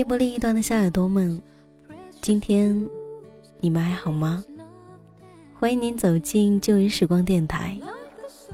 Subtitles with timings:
[0.00, 1.38] 电波另一端的小耳朵们，
[2.22, 2.88] 今天
[3.60, 4.42] 你们还好吗？
[5.52, 7.78] 欢迎您走进旧日时光电台，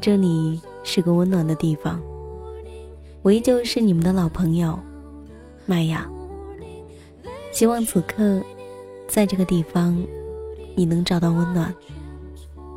[0.00, 2.02] 这里是个温暖的地方。
[3.22, 4.76] 我依旧是你们的老朋友
[5.66, 6.10] 麦雅。
[7.52, 8.42] 希望此刻，
[9.06, 9.96] 在这个地方，
[10.74, 11.72] 你能找到温暖。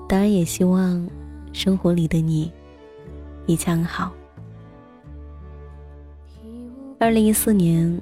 [0.07, 1.09] 当然，也希望
[1.53, 2.51] 生活里的你
[3.47, 4.13] 一切安好。
[6.99, 7.99] 二零一四年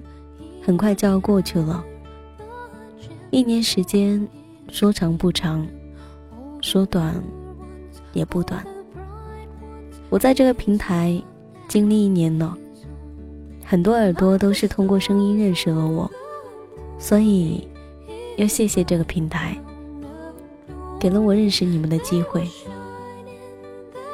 [0.67, 1.81] 很快就要过去了，
[3.31, 4.27] 一年时间
[4.69, 5.65] 说长不长，
[6.61, 7.15] 说短
[8.11, 8.61] 也不短。
[10.09, 11.23] 我在这个平台
[11.69, 12.53] 经历一年了，
[13.63, 16.11] 很多耳朵都是通过声音认识了我。
[16.99, 17.65] 所以，
[18.35, 19.57] 要谢谢这个平台，
[20.99, 22.45] 给了我认识你们的机会。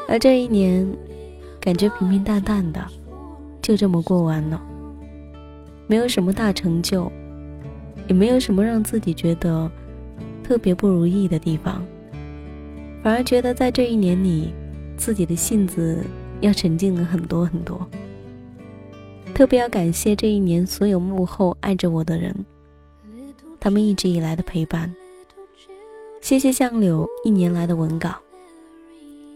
[0.07, 0.87] 而这一年，
[1.59, 2.79] 感觉平平淡淡的，
[3.59, 4.61] 就这么过完了。
[5.87, 7.11] 没有什么大成就，
[8.07, 9.69] 也没有什么让自己觉得
[10.43, 11.85] 特别不如意的地方，
[13.03, 14.53] 反而觉得在这一年里，
[14.97, 16.03] 自己的性子
[16.41, 17.87] 要沉静了很多很多。
[19.33, 22.33] 特别要感谢这一年所有幕后爱着我的人。
[23.59, 24.93] 他们一直以来的陪伴，
[26.21, 28.13] 谢谢相柳一年来的文稿，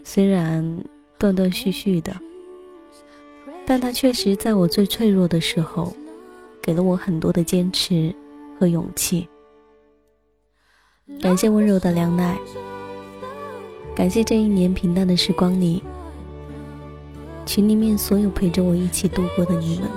[0.04, 0.84] 虽然
[1.18, 2.14] 断断续续的，
[3.66, 5.92] 但他确实在我最脆弱的时候，
[6.68, 8.14] 给了我很多的坚持
[8.60, 9.26] 和勇气。
[11.18, 12.36] 感谢温柔的凉奈，
[13.96, 15.82] 感谢这一年平淡的时光里，
[17.46, 19.88] 群里面所有陪着我一起度过的你们，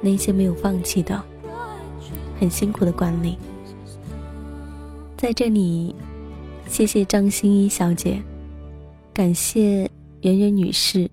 [0.00, 1.20] 那些没有放弃的。
[2.38, 3.36] 很辛苦的管理，
[5.16, 5.92] 在这里，
[6.68, 8.22] 谢谢张欣怡小姐，
[9.12, 9.90] 感谢
[10.20, 11.10] 圆圆女士，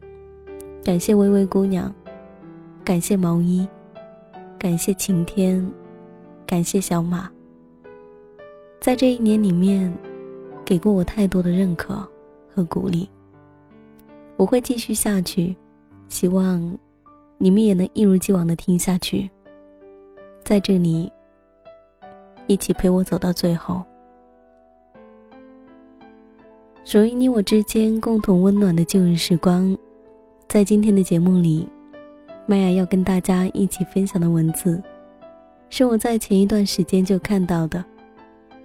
[0.84, 1.92] 感谢微微姑娘，
[2.86, 3.68] 感谢毛衣，
[4.60, 5.66] 感谢晴天，
[6.46, 7.30] 感谢小马。
[8.80, 9.94] 在这一年里面，
[10.66, 12.08] 给过我太多的认可
[12.54, 13.10] 和鼓励。
[14.36, 15.56] 我会继续下去，
[16.10, 16.78] 希望
[17.38, 19.30] 你们也能一如既往的听下去。
[20.44, 21.12] 在这里。
[22.50, 23.84] 一起陪我走到最后，
[26.86, 29.78] 属于你我之间共同温暖的旧日时光，
[30.48, 31.68] 在今天的节目里，
[32.50, 34.82] 麦雅要跟大家一起分享的文字，
[35.70, 37.84] 是我在前一段时间就看到的。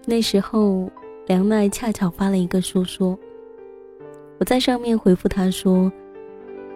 [0.07, 0.89] 那时候，
[1.27, 3.19] 梁奈恰巧发了一个说说，
[4.39, 5.91] 我在上面回复他说，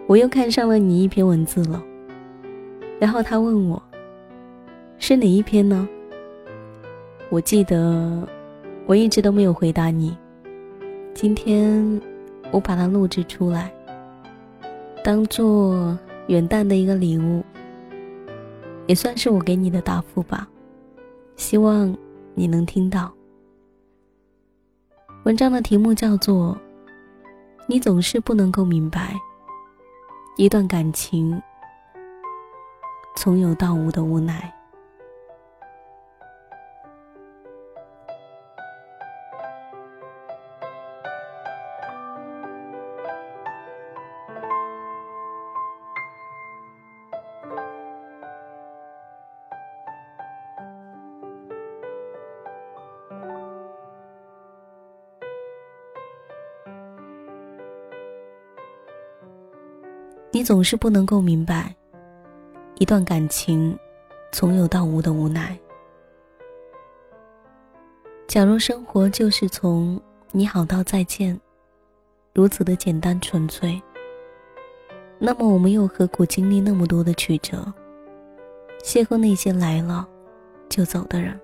[0.05, 1.81] 我又看上了你一篇文字了。
[2.99, 3.81] 然后他问我，
[4.97, 5.87] 是哪一篇呢？
[7.29, 8.27] 我记得，
[8.85, 10.13] 我一直都没有回答你。
[11.13, 12.01] 今天，
[12.51, 13.71] 我把它录制出来，
[15.01, 17.43] 当做元旦的一个礼物，
[18.85, 20.47] 也算是我给你的答复吧。
[21.35, 21.95] 希望
[22.35, 23.13] 你能听到。
[25.23, 26.57] 文章的题目叫做
[27.67, 29.15] “你总是不能够明白，
[30.35, 31.41] 一段感情
[33.15, 34.53] 从有到无的无奈。”
[60.37, 61.75] 你总是不能够明白，
[62.75, 63.75] 一段感情
[64.31, 65.57] 从有到无的无奈。
[68.27, 69.99] 假如生活就是从
[70.31, 71.35] 你好到再见，
[72.35, 73.81] 如此的简单纯粹，
[75.17, 77.65] 那么我们又何苦经历那么多的曲折，
[78.83, 80.07] 邂逅那些来了
[80.69, 81.41] 就走的人？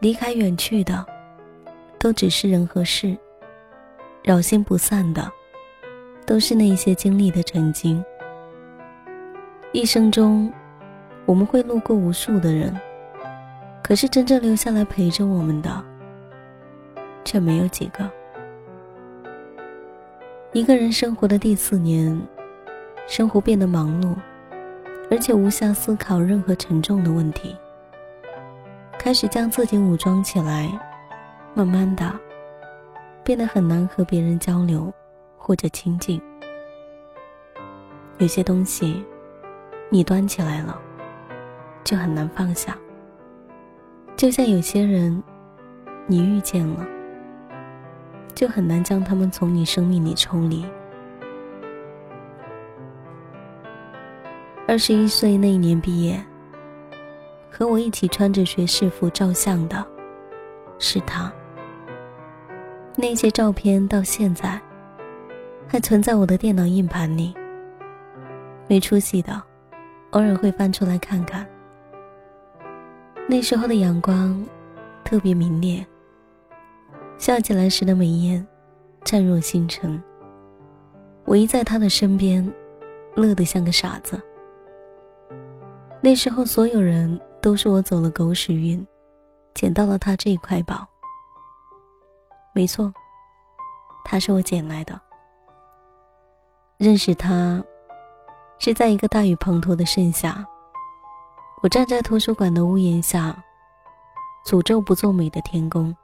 [0.00, 1.02] 离开远去的，
[1.98, 3.16] 都只是人和事，
[4.22, 5.32] 扰心不散的。
[6.30, 8.00] 都是那些经历的曾经。
[9.72, 10.48] 一生中，
[11.26, 12.72] 我们会路过无数的人，
[13.82, 15.84] 可是真正留下来陪着我们的，
[17.24, 18.08] 却没有几个。
[20.52, 22.16] 一个人生活的第四年，
[23.08, 24.14] 生活变得忙碌，
[25.10, 27.56] 而且无暇思考任何沉重的问题，
[28.96, 30.70] 开始将自己武装起来，
[31.54, 32.08] 慢慢的，
[33.24, 34.94] 变得很难和别人交流。
[35.50, 36.22] 或者亲近，
[38.18, 39.04] 有些东西，
[39.90, 40.80] 你端起来了，
[41.82, 42.78] 就很难放下。
[44.14, 45.20] 就像有些人，
[46.06, 46.86] 你遇见了，
[48.32, 50.64] 就很难将他们从你生命里抽离。
[54.68, 56.24] 二十一岁那一年毕业，
[57.50, 59.84] 和我一起穿着学士服照相的，
[60.78, 61.32] 是他。
[62.94, 64.60] 那些照片到现在，
[65.72, 67.32] 还存在我的电脑硬盘里。
[68.66, 69.40] 没出息的，
[70.10, 71.46] 偶尔会翻出来看看。
[73.28, 74.44] 那时候的阳光，
[75.04, 75.86] 特别明烈。
[77.18, 78.44] 笑起来时的眉眼，
[79.04, 80.02] 灿若星辰。
[81.24, 82.52] 我一在他的身边，
[83.14, 84.20] 乐得像个傻子。
[86.00, 88.84] 那时候，所有人都说我走了狗屎运，
[89.54, 90.84] 捡到了他这一块宝。
[92.52, 92.92] 没错，
[94.04, 95.00] 他是我捡来的。
[96.80, 97.62] 认识他，
[98.58, 100.42] 是在一个大雨滂沱的盛夏。
[101.62, 103.36] 我站在图书馆的屋檐下，
[104.46, 105.94] 诅咒不作美的天公，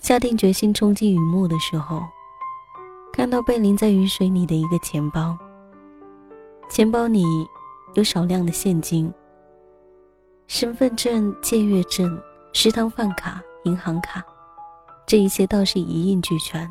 [0.00, 2.02] 下定决心冲进雨幕的时候，
[3.14, 5.34] 看到被淋在雨水里的一个钱包。
[6.68, 7.24] 钱包里。
[7.94, 9.12] 有少量的现金、
[10.46, 14.22] 身份证、借阅证、食堂饭卡、银行卡，
[15.06, 16.70] 这一切倒是一应俱全。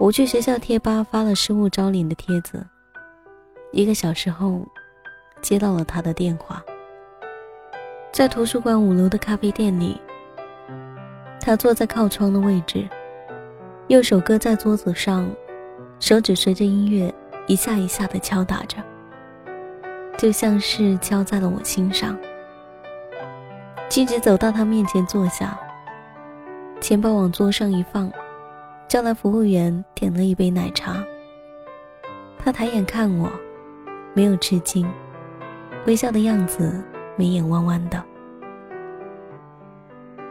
[0.00, 2.66] 我去学校贴吧发了失物招领的帖子，
[3.70, 4.66] 一个小时后，
[5.42, 6.64] 接到了他的电话。
[8.10, 10.00] 在图书馆五楼的咖啡店里，
[11.38, 12.88] 他坐在靠窗的位置，
[13.88, 15.30] 右手搁在桌子上，
[15.98, 17.14] 手指随着音乐
[17.46, 18.78] 一下一下的敲打着。
[20.16, 22.16] 就像是敲在了我心上。
[23.90, 25.60] 径直走到他面前坐下，
[26.80, 28.10] 钱包往桌上一放，
[28.90, 30.96] 叫来服务员点了一杯奶茶。
[32.36, 33.30] 他抬眼看我，
[34.14, 34.84] 没有吃惊，
[35.86, 36.82] 微笑的样子，
[37.14, 38.02] 眉眼弯弯的。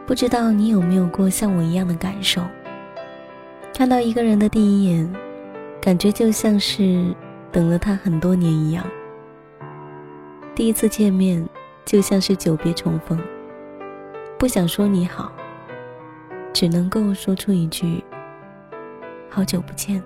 [0.06, 2.42] 不知道你有没有过像我一样的感受？
[3.72, 5.10] 看到一个人的第一眼，
[5.80, 7.16] 感觉就像是
[7.50, 8.84] 等了他很多年一样。
[10.54, 11.42] 第一次见面，
[11.86, 13.18] 就像是久别重逢。
[14.38, 15.32] 不想说你好，
[16.52, 18.04] 只能够说出一句
[19.30, 20.02] “好久不见”。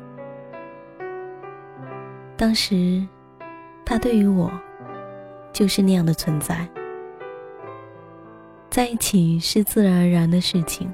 [2.37, 3.05] 当时，
[3.85, 4.53] 他对于我，
[5.53, 6.69] 就是那样的存在。
[8.71, 10.93] 在一起是自然而然的事情，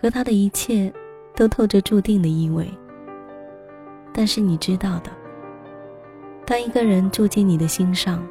[0.00, 0.92] 和他的一切，
[1.34, 2.66] 都透着注定的意味。
[4.12, 5.10] 但是你知道的，
[6.46, 8.22] 当一个人住进你的心上。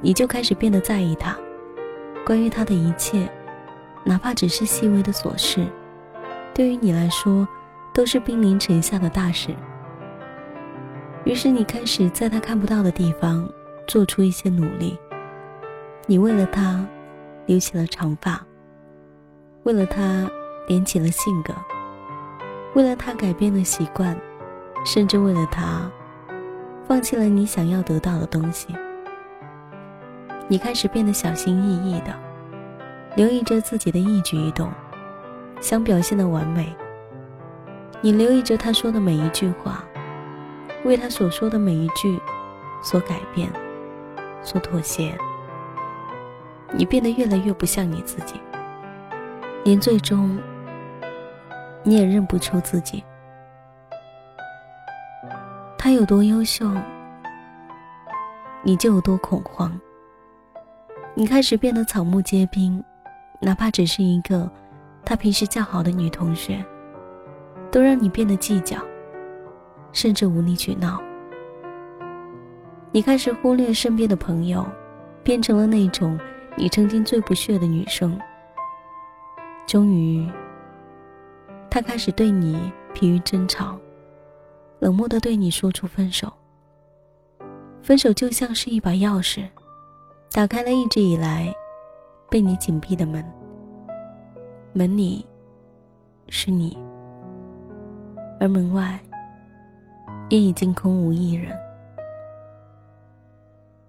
[0.00, 1.34] 你就开始变得在意他，
[2.26, 3.26] 关于他的一切，
[4.04, 5.66] 哪怕只是细微的琐事，
[6.52, 7.48] 对于你来说
[7.94, 9.54] 都是兵临城下的大事。
[11.24, 13.48] 于是你开始在他看不到的地方
[13.86, 14.98] 做出一些努力。
[16.06, 16.84] 你为了他
[17.46, 18.44] 留起了长发，
[19.62, 20.28] 为了他
[20.66, 21.54] 连起了性格，
[22.74, 24.14] 为了他改变了习惯，
[24.84, 25.90] 甚至为了他
[26.86, 28.68] 放弃了你想要得到的东西。
[30.46, 32.14] 你开始变得小心翼翼的，
[33.16, 34.70] 留意着自己的一举一动，
[35.60, 36.74] 想表现的完美。
[38.00, 39.84] 你留意着他说的每一句话，
[40.84, 42.20] 为他所说的每一句
[42.82, 43.50] 所改变、
[44.42, 45.16] 所妥协。
[46.72, 48.34] 你变得越来越不像你自己，
[49.64, 50.38] 连最终
[51.82, 53.02] 你也认不出自己。
[55.78, 56.70] 他有多优秀，
[58.62, 59.72] 你就有多恐慌。
[61.14, 62.82] 你开始变得草木皆兵，
[63.40, 64.50] 哪怕只是一个
[65.04, 66.64] 他平时较好的女同学，
[67.74, 68.78] 都让你变得计较，
[69.90, 71.02] 甚至无理取闹。
[72.92, 74.64] 你开始忽略身边的朋友，
[75.24, 76.16] 变成了那种
[76.56, 78.16] 你曾经最不屑的女生。
[79.66, 80.24] 终于，
[81.68, 83.76] 他开始对你疲于争吵，
[84.78, 86.32] 冷漠的对你说出分手。
[87.82, 89.48] 分手就像是一把钥匙。
[90.30, 91.52] 打开了一直以来
[92.30, 93.24] 被你紧闭的门，
[94.72, 95.26] 门里
[96.28, 96.78] 是你，
[98.44, 99.00] 而门外
[100.28, 101.56] 也已经空无一人。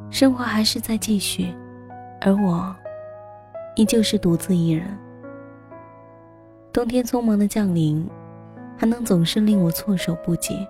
[0.09, 1.53] 生活还是在继续，
[2.21, 2.73] 而我
[3.75, 4.87] 依旧是独自一人。
[6.71, 8.09] 冬天匆忙的降临，
[8.77, 10.65] 还能总是令我措手不及。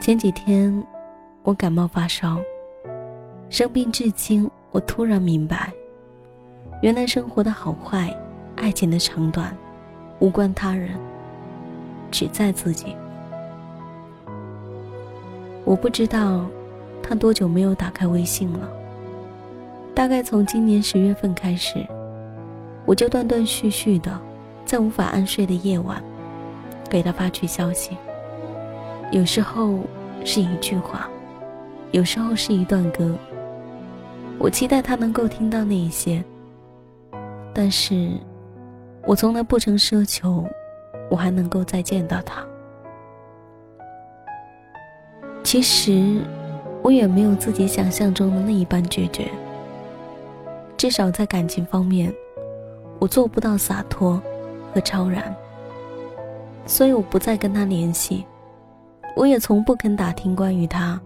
[0.00, 0.82] 前几天
[1.42, 2.40] 我感冒发烧。
[3.50, 5.70] 生病至今，我突然明白，
[6.80, 8.10] 原来生活的好坏、
[8.56, 9.54] 爱情的长短，
[10.18, 10.98] 无关他人，
[12.10, 12.96] 只在自己。
[15.64, 16.46] 我不知道
[17.02, 18.68] 他多久没有打开微信了。
[19.94, 21.84] 大概从今年十月份开始，
[22.84, 24.16] 我就断断续续的，
[24.64, 26.02] 在无法安睡的夜晚，
[26.90, 27.96] 给他发去消息。
[29.10, 29.80] 有时候
[30.24, 31.08] 是一句话，
[31.92, 33.14] 有时候是一段歌。
[34.38, 36.22] 我期待他能够听到那一些，
[37.54, 38.12] 但是，
[39.06, 40.44] 我从来不曾奢求，
[41.10, 42.44] 我还能够再见到他。
[45.42, 46.20] 其实，
[46.82, 49.28] 我也没有自己想象中的那一般决绝。
[50.76, 52.12] 至少在感情方面，
[52.98, 54.20] 我做不到洒脱
[54.74, 55.34] 和超然，
[56.66, 58.26] 所以我不再跟他联系，
[59.14, 61.00] 我也从不肯打听关于他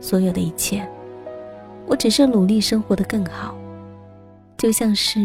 [0.00, 0.86] 所有的一切。
[1.86, 3.56] 我只是努力生活的更好，
[4.58, 5.18] 就像是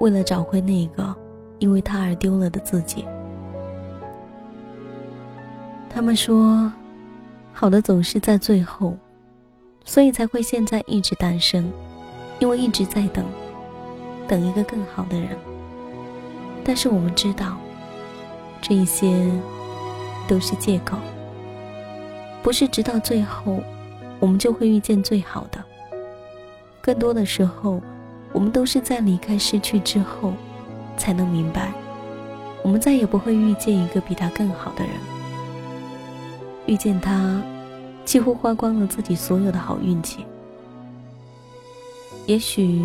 [0.00, 1.14] 为了找回那个
[1.58, 3.04] 因为他而丢了的自己。
[5.96, 6.70] 他们说，
[7.54, 8.94] 好的总是在最后，
[9.86, 11.72] 所以才会现在一直单身，
[12.38, 13.24] 因为一直在等，
[14.28, 15.30] 等一个更好的人。
[16.62, 17.56] 但是我们知道，
[18.60, 19.26] 这一些
[20.28, 20.98] 都是借口，
[22.42, 23.62] 不是直到最后，
[24.20, 25.64] 我们就会遇见最好的。
[26.82, 27.80] 更多的时候，
[28.34, 30.34] 我们都是在离开、失去之后，
[30.98, 31.72] 才能明白，
[32.62, 35.15] 我们再也不会遇见一个比他更好的人。
[36.66, 37.40] 遇见他，
[38.04, 40.26] 几乎花光了自己所有的好运气。
[42.26, 42.82] 也许，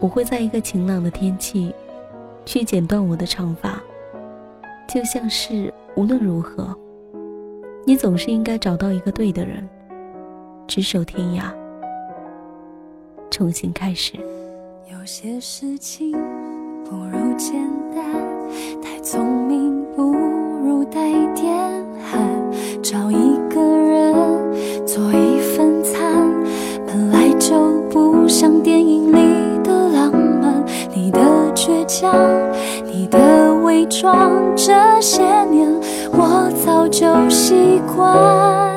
[0.00, 1.74] 我会在一个晴朗的天气，
[2.44, 3.80] 去剪断我的长发，
[4.86, 6.76] 就像是无论如何，
[7.86, 9.66] 你总是应该找到一个对的人，
[10.66, 11.50] 执手天涯。
[13.30, 14.12] 重新开始。
[14.92, 16.12] 有些事情
[16.84, 17.54] 不如简
[17.94, 18.04] 单，
[18.82, 21.83] 太聪明不如带点
[22.82, 24.14] 找一个人
[24.86, 26.02] 做一份餐，
[26.86, 27.54] 本来就
[27.90, 30.64] 不像电影里的浪漫。
[30.94, 31.20] 你的
[31.54, 32.14] 倔强，
[32.86, 35.68] 你的伪装，这些年
[36.12, 38.72] 我早就习惯。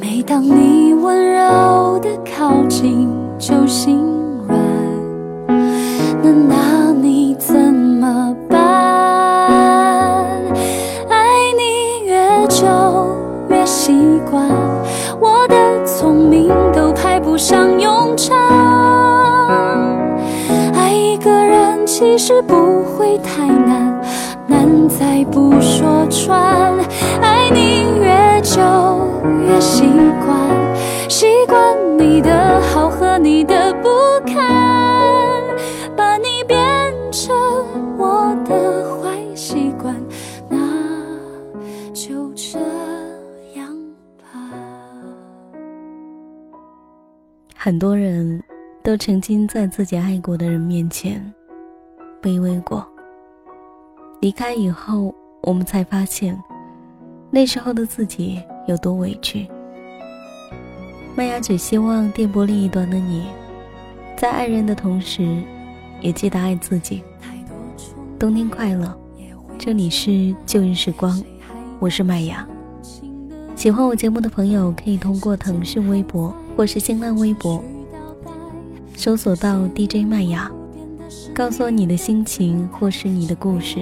[0.00, 3.08] 每当你温柔的靠近。
[3.40, 4.04] 就心
[22.10, 24.02] 其实不会太难，
[24.48, 26.76] 难在不说穿。
[27.22, 28.60] 爱你越久
[29.46, 29.84] 越习
[30.18, 33.16] 惯，习惯你的好和。
[33.16, 33.88] 你的不
[34.26, 35.40] 堪，
[35.96, 36.58] 把你变
[37.12, 37.32] 成
[37.96, 39.94] 我的坏习惯，
[40.48, 40.58] 那
[41.94, 42.58] 就这
[43.54, 43.68] 样
[44.18, 44.24] 吧。
[47.56, 48.42] 很多人
[48.82, 51.32] 都曾经在自己爱过的人面前
[52.22, 52.86] 卑微过，
[54.20, 56.38] 离开以后，我们才发现
[57.30, 59.48] 那时候的自己有多委屈。
[61.16, 63.24] 麦芽只希望电波另一端的你，
[64.16, 65.42] 在爱人的同时，
[66.00, 67.02] 也记得爱自己。
[68.18, 68.94] 冬天快乐，
[69.58, 71.22] 这里是旧日时光，
[71.78, 72.46] 我是麦芽。
[73.56, 77.62] 喜欢我节目的朋友，可以通过腾讯微博或是新浪微博，
[78.94, 80.50] 搜索到 DJ 麦芽，
[81.34, 83.78] 告诉我你的心情或是你的故事。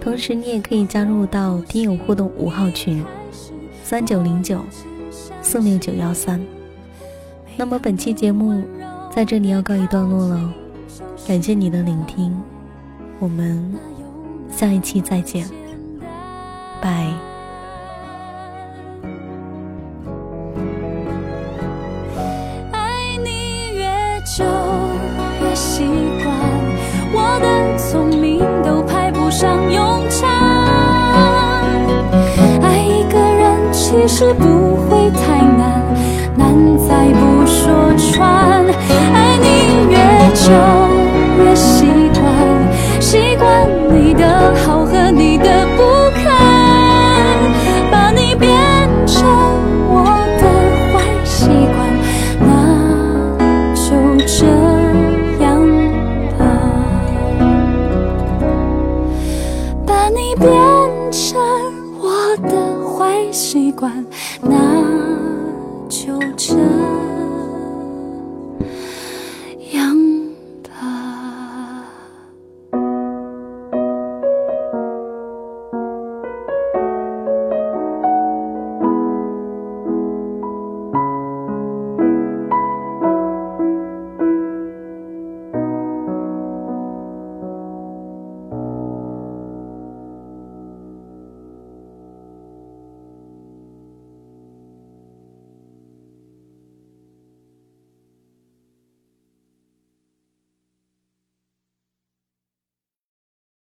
[0.00, 3.04] 同时，你也可以加入到听友互动五号群，
[3.82, 4.60] 三九零九。
[5.42, 6.38] 四六九幺三，
[7.56, 8.62] 那么本期节目
[9.10, 10.54] 在这里要告一段落了，
[11.26, 12.32] 感谢你的聆听，
[13.18, 13.74] 我们
[14.50, 15.48] 下一期再见，
[16.80, 17.19] 拜。
[34.12, 35.80] 是不会太难，
[36.36, 38.66] 难在不说穿。
[39.14, 39.96] 爱你越
[40.34, 40.50] 久
[41.38, 45.09] 越习惯，习惯你的好和。